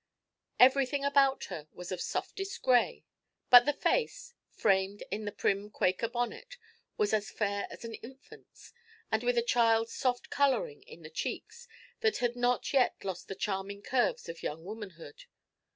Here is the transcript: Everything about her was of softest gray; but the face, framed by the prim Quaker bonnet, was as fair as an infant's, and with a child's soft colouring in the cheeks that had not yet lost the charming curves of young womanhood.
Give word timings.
Everything 0.59 1.05
about 1.05 1.43
her 1.43 1.67
was 1.73 1.91
of 1.91 2.01
softest 2.01 2.63
gray; 2.63 3.05
but 3.51 3.67
the 3.67 3.73
face, 3.73 4.33
framed 4.49 5.03
by 5.11 5.17
the 5.19 5.31
prim 5.31 5.69
Quaker 5.69 6.07
bonnet, 6.09 6.57
was 6.97 7.13
as 7.13 7.29
fair 7.29 7.67
as 7.69 7.85
an 7.85 7.93
infant's, 7.93 8.73
and 9.11 9.21
with 9.21 9.37
a 9.37 9.43
child's 9.43 9.93
soft 9.93 10.31
colouring 10.31 10.81
in 10.87 11.03
the 11.03 11.11
cheeks 11.11 11.67
that 11.99 12.17
had 12.17 12.35
not 12.35 12.73
yet 12.73 12.95
lost 13.05 13.27
the 13.27 13.35
charming 13.35 13.83
curves 13.83 14.27
of 14.27 14.41
young 14.41 14.65
womanhood. 14.65 15.25